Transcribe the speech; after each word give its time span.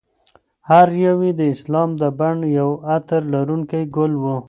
هر 0.69 0.87
یو 1.05 1.17
یې 1.27 1.31
د 1.39 1.41
اسلام 1.53 1.89
د 2.01 2.03
بڼ 2.19 2.35
یو 2.59 2.69
عطر 2.95 3.21
لرونکی 3.33 3.83
ګل 3.95 4.13
و. 4.21 4.25